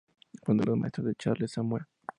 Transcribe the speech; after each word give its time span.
Fue 0.41 0.55
uno 0.55 0.61
de 0.61 0.65
los 0.71 0.79
maestros 0.79 1.05
de 1.05 1.13
Charles 1.13 1.51
Samuel. 1.51 1.83